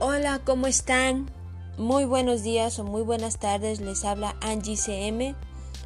[0.00, 1.28] Hola, ¿cómo están?
[1.76, 5.34] Muy buenos días o muy buenas tardes, les habla Angie CM,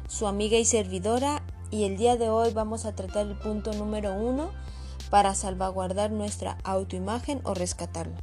[0.07, 4.13] su amiga y servidora, y el día de hoy vamos a tratar el punto número
[4.13, 4.51] uno
[5.09, 8.21] para salvaguardar nuestra autoimagen o rescatarla.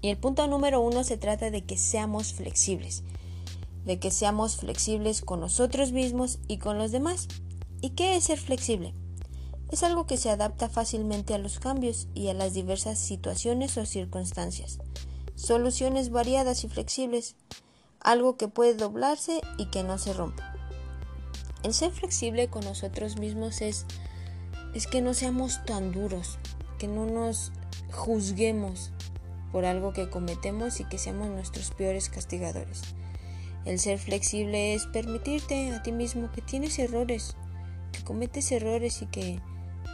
[0.00, 3.02] Y el punto número uno se trata de que seamos flexibles,
[3.84, 7.26] de que seamos flexibles con nosotros mismos y con los demás.
[7.80, 8.94] ¿Y qué es ser flexible?
[9.70, 13.86] Es algo que se adapta fácilmente a los cambios y a las diversas situaciones o
[13.86, 14.78] circunstancias.
[15.34, 17.36] Soluciones variadas y flexibles.
[18.00, 20.42] Algo que puede doblarse y que no se rompe.
[21.62, 23.86] El ser flexible con nosotros mismos es,
[24.74, 26.38] es que no seamos tan duros,
[26.78, 27.52] que no nos
[27.90, 28.92] juzguemos
[29.50, 32.82] por algo que cometemos y que seamos nuestros peores castigadores.
[33.64, 37.34] El ser flexible es permitirte a ti mismo que tienes errores,
[37.92, 39.40] que cometes errores y que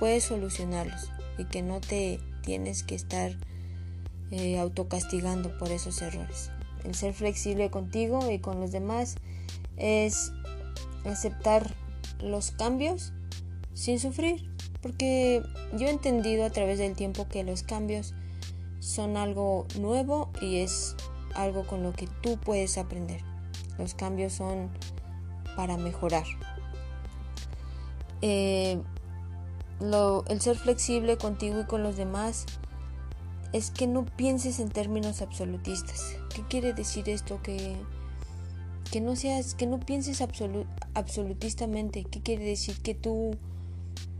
[0.01, 3.37] puedes solucionarlos y que no te tienes que estar
[4.33, 6.51] eh, autocastigando por esos errores.
[6.85, 9.17] El ser flexible contigo y con los demás
[9.77, 10.33] es
[11.05, 11.75] aceptar
[12.23, 13.13] los cambios
[13.75, 14.51] sin sufrir,
[14.83, 15.43] porque
[15.77, 18.15] yo he entendido a través del tiempo que los cambios
[18.81, 20.97] son algo nuevo y es
[21.35, 23.23] algo con lo que tú puedes aprender.
[23.79, 24.71] Los cambios son
[25.57, 26.25] para mejorar.
[28.23, 28.81] Eh,
[29.81, 32.45] el ser flexible contigo y con los demás
[33.53, 36.17] es que no pienses en términos absolutistas.
[36.35, 37.43] ¿Qué quiere decir esto?
[37.43, 37.75] Que,
[38.93, 40.23] que no seas, que no pienses
[40.95, 42.05] absolutistamente.
[42.05, 42.81] ¿Qué quiere decir?
[42.83, 43.33] Que tú,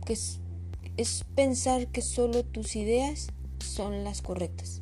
[0.05, 0.39] que es,
[0.97, 3.27] es pensar que solo tus ideas
[3.59, 4.81] son las correctas.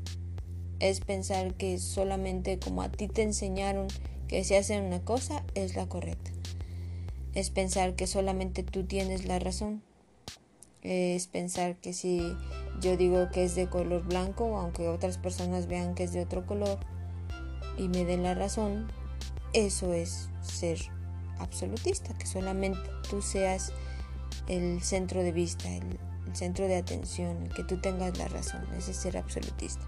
[0.80, 3.88] Es pensar que solamente como a ti te enseñaron
[4.30, 6.31] que se hace una cosa es la correcta.
[7.36, 9.83] Es pensar que solamente tú tienes la razón
[10.81, 12.35] es pensar que si
[12.81, 16.45] yo digo que es de color blanco, aunque otras personas vean que es de otro
[16.45, 16.80] color
[17.77, 18.92] y me den la razón,
[19.53, 20.80] eso es ser
[21.39, 23.73] absolutista, que solamente tú seas
[24.48, 25.99] el centro de vista, el,
[26.33, 29.83] centro de atención, el que tú tengas la razón, ese es ser absolutista.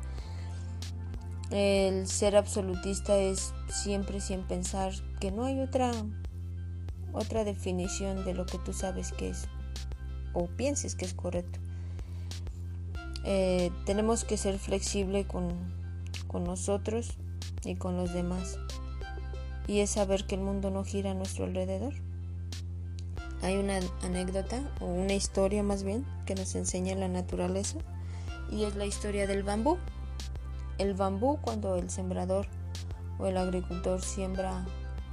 [1.51, 5.91] El ser absolutista es siempre sin pensar que no hay otra
[7.13, 9.49] otra definición de lo que tú sabes que es
[10.33, 11.59] o pienses que es correcto.
[13.23, 15.53] Eh, tenemos que ser flexible con,
[16.27, 17.17] con nosotros
[17.63, 18.57] y con los demás.
[19.67, 21.93] Y es saber que el mundo no gira a nuestro alrededor.
[23.41, 27.79] Hay una anécdota o una historia más bien que nos enseña la naturaleza
[28.51, 29.77] y es la historia del bambú.
[30.77, 32.47] El bambú cuando el sembrador
[33.19, 34.65] o el agricultor siembra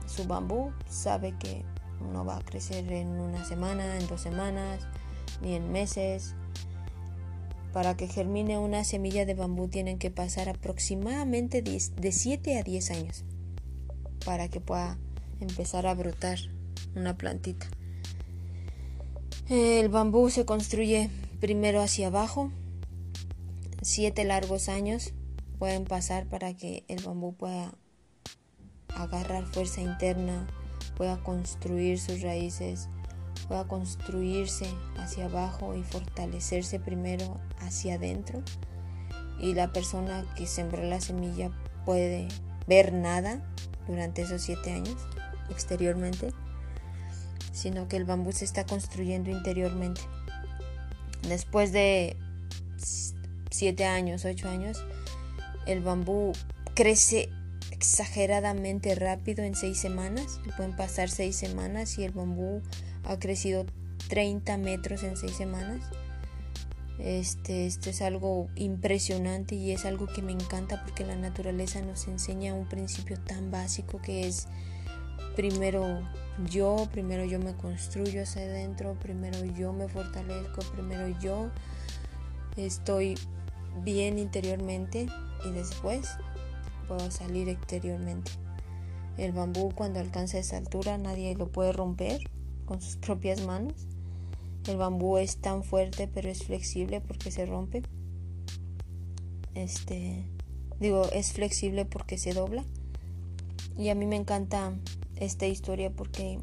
[0.06, 1.64] su bambú sabe que
[2.12, 4.86] no va a crecer en una semana, en dos semanas,
[5.40, 6.34] ni en meses.
[7.72, 12.90] Para que germine una semilla de bambú tienen que pasar aproximadamente de 7 a 10
[12.90, 13.24] años
[14.24, 14.98] para que pueda
[15.40, 16.38] empezar a brotar
[16.94, 17.66] una plantita.
[19.48, 22.50] El bambú se construye primero hacia abajo.
[23.80, 25.14] Siete largos años
[25.58, 27.72] pueden pasar para que el bambú pueda
[28.94, 30.46] agarrar fuerza interna,
[30.96, 32.88] pueda construir sus raíces,
[33.48, 34.66] pueda construirse
[34.98, 38.42] hacia abajo y fortalecerse primero hacia adentro
[39.40, 41.50] y la persona que sembró la semilla
[41.84, 42.28] puede
[42.66, 43.42] ver nada
[43.86, 44.96] durante esos siete años
[45.50, 46.32] exteriormente,
[47.52, 50.02] sino que el bambú se está construyendo interiormente.
[51.22, 52.16] Después de
[53.50, 54.84] siete años, ocho años,
[55.66, 56.32] el bambú
[56.74, 57.30] crece
[57.70, 60.40] exageradamente rápido en seis semanas.
[60.56, 62.62] Pueden pasar seis semanas y el bambú
[63.08, 63.66] ha crecido
[64.08, 65.80] 30 metros en 6 semanas.
[66.98, 72.08] Este, esto es algo impresionante y es algo que me encanta porque la naturaleza nos
[72.08, 74.48] enseña un principio tan básico que es
[75.36, 76.00] primero
[76.50, 81.50] yo, primero yo me construyo hacia adentro, primero yo me fortalezco, primero yo
[82.56, 83.16] estoy
[83.84, 85.06] bien interiormente
[85.44, 86.08] y después
[86.88, 88.32] puedo salir exteriormente.
[89.16, 92.20] El bambú cuando alcanza esa altura nadie lo puede romper
[92.68, 93.86] con sus propias manos.
[94.66, 97.82] El bambú es tan fuerte pero es flexible porque se rompe.
[99.54, 100.22] Este,
[100.78, 102.62] digo, es flexible porque se dobla.
[103.78, 104.74] Y a mí me encanta
[105.16, 106.38] esta historia porque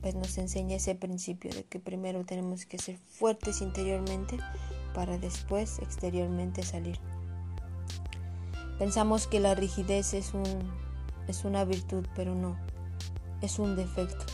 [0.00, 4.38] pues nos enseña ese principio de que primero tenemos que ser fuertes interiormente
[4.94, 6.98] para después exteriormente salir.
[8.78, 10.44] Pensamos que la rigidez es un
[11.28, 12.56] es una virtud, pero no,
[13.42, 14.24] es un defecto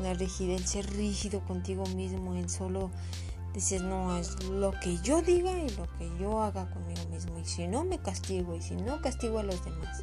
[0.00, 2.90] la rigidez, ser rígido contigo mismo, el solo
[3.54, 7.38] dices, no, es lo que yo diga y lo que yo haga conmigo mismo.
[7.38, 8.56] Y si no, me castigo.
[8.56, 10.02] Y si no, castigo a los demás.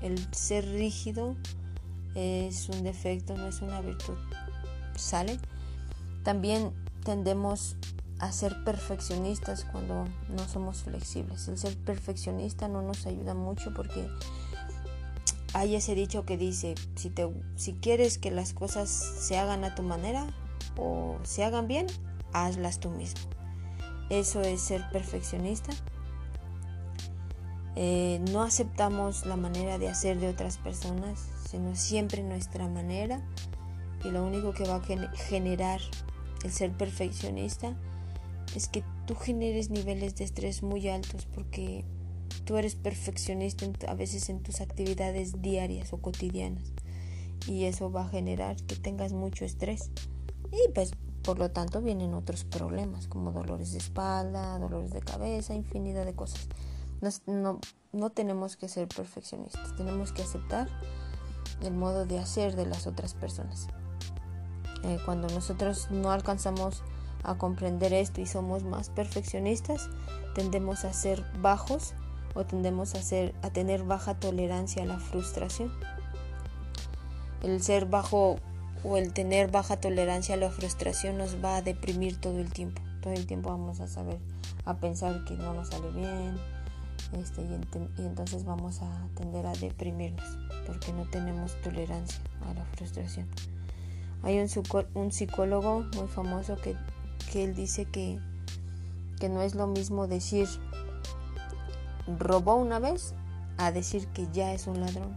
[0.00, 1.36] El ser rígido
[2.14, 4.16] es un defecto, no es una virtud.
[4.96, 5.38] ¿Sale?
[6.24, 6.72] También
[7.04, 7.76] tendemos
[8.18, 11.48] a ser perfeccionistas cuando no somos flexibles.
[11.48, 14.06] El ser perfeccionista no nos ayuda mucho porque
[15.52, 19.74] hay ese dicho que dice, si, te, si quieres que las cosas se hagan a
[19.74, 20.26] tu manera
[20.76, 21.86] o se hagan bien,
[22.32, 23.20] hazlas tú mismo.
[24.08, 25.72] Eso es ser perfeccionista.
[27.76, 33.20] Eh, no aceptamos la manera de hacer de otras personas, sino siempre nuestra manera.
[34.04, 35.80] Y lo único que va a generar
[36.44, 37.76] el ser perfeccionista
[38.54, 41.84] es que tú generes niveles de estrés muy altos porque
[42.50, 46.64] tú eres perfeccionista a veces en tus actividades diarias o cotidianas
[47.46, 49.92] y eso va a generar que tengas mucho estrés
[50.50, 50.90] y pues
[51.22, 56.16] por lo tanto vienen otros problemas como dolores de espalda, dolores de cabeza, infinidad de
[56.16, 56.48] cosas.
[57.28, 57.60] No,
[57.92, 60.66] no, tenemos que ser perfeccionistas, tenemos que aceptar
[61.62, 63.68] el modo de hacer de las otras personas.
[64.82, 66.82] Eh, cuando nosotros no alcanzamos
[67.22, 69.88] a comprender esto y somos más perfeccionistas,
[70.34, 71.94] tendemos a ser bajos
[72.34, 75.72] o tendemos a, ser, a tener baja tolerancia a la frustración.
[77.42, 78.38] El ser bajo
[78.84, 82.80] o el tener baja tolerancia a la frustración nos va a deprimir todo el tiempo.
[83.02, 84.18] Todo el tiempo vamos a saber,
[84.64, 86.38] a pensar que no nos sale bien,
[87.18, 93.26] este, y, entonces vamos a tender a deprimirnos porque no tenemos tolerancia a la frustración.
[94.22, 94.48] Hay un,
[94.94, 96.76] un psicólogo muy famoso que,
[97.32, 98.18] que él dice que,
[99.18, 100.46] que no es lo mismo decir
[102.06, 103.14] robó una vez
[103.56, 105.16] a decir que ya es un ladrón.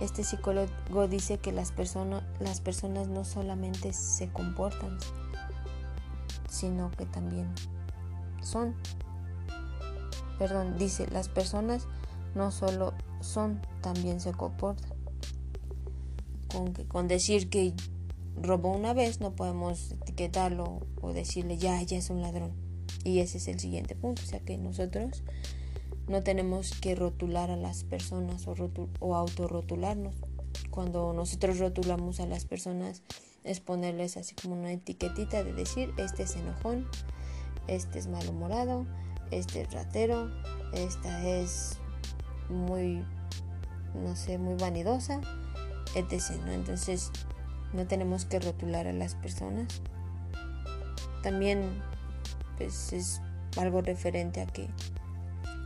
[0.00, 4.98] Este psicólogo dice que las, personas las personas no solamente se comportan,
[6.48, 7.48] sino que también
[8.42, 8.74] son.
[10.38, 11.86] Perdón, dice, las personas
[12.34, 14.92] no solo son, también se comportan.
[16.50, 17.74] Con, con decir que
[18.40, 22.52] robó una vez no podemos etiquetarlo o decirle ya, ya es un ladrón.
[23.02, 25.22] Y ese es el siguiente punto, o sea que nosotros
[26.08, 28.54] no tenemos que rotular a las personas o,
[29.00, 30.14] o autorrotularnos.
[30.70, 33.02] Cuando nosotros rotulamos a las personas
[33.44, 36.86] es ponerles así como una etiquetita de decir este es enojón,
[37.66, 38.86] este es malhumorado,
[39.30, 40.30] este es ratero,
[40.72, 41.78] esta es
[42.48, 43.04] muy,
[43.94, 45.20] no sé, muy vanidosa,
[45.94, 46.22] etc.
[46.44, 46.52] ¿no?
[46.52, 47.10] Entonces
[47.72, 49.80] no tenemos que rotular a las personas.
[51.22, 51.82] También
[52.56, 53.20] pues es
[53.56, 54.68] algo referente a que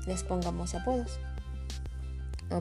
[0.06, 1.18] les pongamos apodos.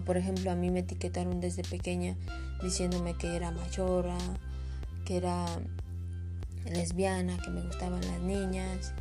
[0.06, 2.16] Por ejemplo, a mí me etiquetaron desde pequeña
[2.62, 4.18] diciéndome que era machorra,
[5.06, 5.46] que era
[6.66, 8.94] lesbiana, que me gustaban las niñas.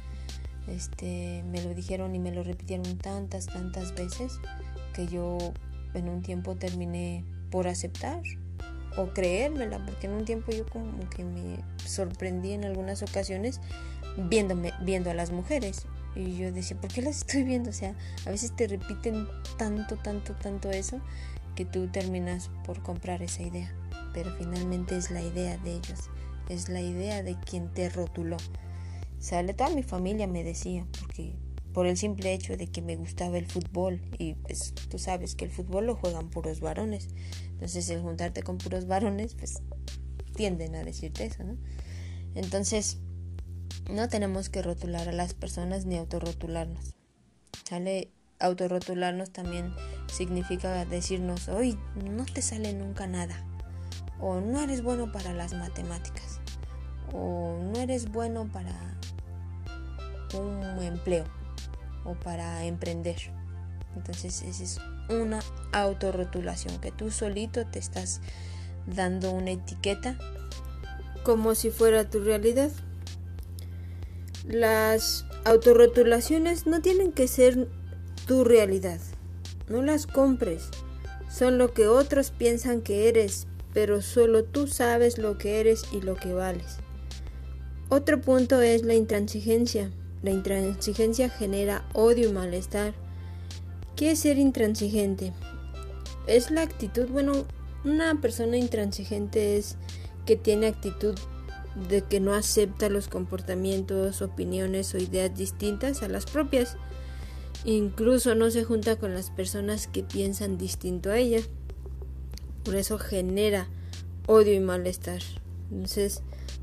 [0.67, 4.39] Este, me lo dijeron y me lo repitieron tantas, tantas veces
[4.95, 5.39] que yo
[5.95, 8.23] en un tiempo terminé por aceptar
[8.97, 13.61] o creérmela, porque en un tiempo yo como que me sorprendí en algunas ocasiones
[14.17, 15.87] viéndome, viendo a las mujeres
[16.19, 17.71] y yo decía, ¿por qué las estoy viendo?
[17.71, 17.95] O sea,
[18.27, 21.01] a veces te repiten tanto, tanto, tanto eso
[21.55, 23.73] que tú terminas por comprar esa idea.
[24.13, 26.11] Pero finalmente es la idea de ellos,
[26.49, 28.37] es la idea de quien te rotuló.
[29.21, 31.37] Sale toda mi familia me decía, porque
[31.73, 35.45] por el simple hecho de que me gustaba el fútbol y pues tú sabes que
[35.45, 37.09] el fútbol lo juegan puros varones.
[37.51, 39.63] Entonces el juntarte con puros varones pues
[40.35, 41.57] tienden a decirte eso, ¿no?
[42.35, 42.99] Entonces
[43.89, 46.95] no tenemos que rotular a las personas ni autorrotularnos.
[47.65, 48.11] ¿Sale?
[48.41, 49.75] Autorrotularnos también
[50.13, 53.45] significa decirnos, hoy no te sale nunca nada.
[54.21, 56.41] O no eres bueno para las matemáticas.
[57.13, 58.73] O no eres bueno para
[60.35, 61.25] un empleo.
[62.05, 63.17] O para emprender.
[63.97, 65.41] Entonces esa es una
[65.73, 68.21] autorrotulación que tú solito te estás
[68.87, 70.17] dando una etiqueta
[71.25, 72.71] como si fuera tu realidad.
[74.49, 77.69] Las autorrotulaciones no tienen que ser
[78.27, 78.99] tu realidad.
[79.69, 80.71] No las compres.
[81.31, 86.01] Son lo que otros piensan que eres, pero solo tú sabes lo que eres y
[86.01, 86.79] lo que vales.
[87.91, 89.91] Otro punto es la intransigencia.
[90.23, 92.95] La intransigencia genera odio y malestar.
[93.97, 95.35] ¿Qué es ser intransigente?
[96.27, 97.45] Es la actitud, bueno,
[97.85, 99.77] una persona intransigente es
[100.25, 101.17] que tiene actitud
[101.89, 106.77] de que no acepta los comportamientos, opiniones o ideas distintas a las propias.
[107.65, 111.41] Incluso no se junta con las personas que piensan distinto a ella.
[112.65, 113.69] Por eso genera
[114.27, 115.23] odio y malestar.
[115.71, 116.23] Entonces,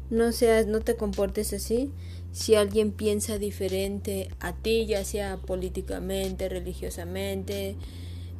[0.09, 1.91] No seas, no te comportes así.
[2.31, 7.75] Si alguien piensa diferente a ti, ya sea políticamente, religiosamente,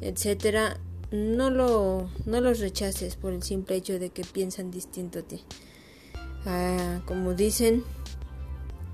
[0.00, 0.78] etcétera,
[1.10, 5.42] no lo no los rechaces por el simple hecho de que piensan distinto a ti.
[6.46, 7.82] Ah, como dicen,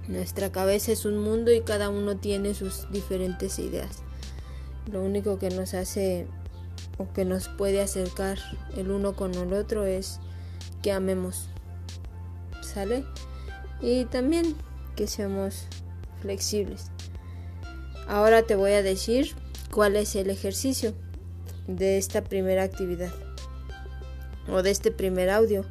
[0.08, 4.02] nuestra cabeza es un mundo y cada uno tiene sus diferentes ideas.
[4.90, 6.26] Lo único que nos hace
[6.98, 8.38] o que nos puede acercar
[8.76, 10.18] el uno con el otro es
[10.82, 11.48] que amemos.
[12.62, 13.04] ¿Sale?
[13.82, 14.56] Y también
[14.96, 15.66] que seamos
[16.20, 16.90] flexibles.
[18.08, 19.34] Ahora te voy a decir
[19.70, 20.94] cuál es el ejercicio
[21.66, 23.12] de esta primera actividad
[24.48, 25.64] o de este primer audio.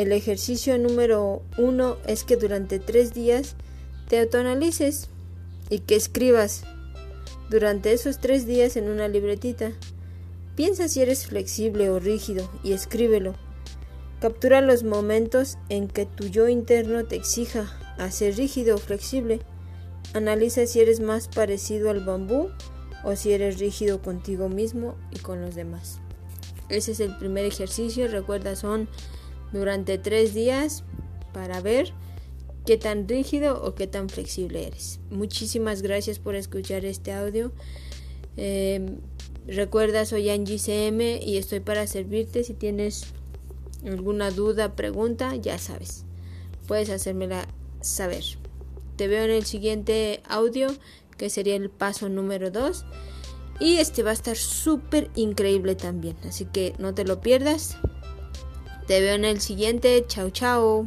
[0.00, 3.54] El ejercicio número uno es que durante tres días
[4.08, 5.10] te autoanalices
[5.68, 6.62] y que escribas
[7.50, 9.72] durante esos tres días en una libretita.
[10.56, 13.34] Piensa si eres flexible o rígido y escríbelo.
[14.22, 19.40] Captura los momentos en que tu yo interno te exija a ser rígido o flexible.
[20.14, 22.48] Analiza si eres más parecido al bambú
[23.04, 25.98] o si eres rígido contigo mismo y con los demás.
[26.70, 28.08] Ese es el primer ejercicio.
[28.08, 28.88] Recuerda, son
[29.52, 30.84] durante tres días
[31.32, 31.92] para ver
[32.66, 35.00] qué tan rígido o qué tan flexible eres.
[35.10, 37.52] Muchísimas gracias por escuchar este audio.
[38.36, 38.98] Em,
[39.46, 42.44] recuerda, soy Angie CM y estoy para servirte.
[42.44, 43.06] Si tienes
[43.84, 46.04] alguna duda, pregunta, ya sabes.
[46.66, 47.46] Puedes hacérmela
[47.80, 48.24] saber.
[48.96, 50.68] Te veo en el siguiente audio,
[51.16, 52.84] que sería el paso número 2.
[53.58, 56.16] Y este va a estar súper increíble también.
[56.26, 57.76] Así que no te lo pierdas.
[58.90, 60.04] Te veo en el siguiente.
[60.08, 60.84] Chao, chao.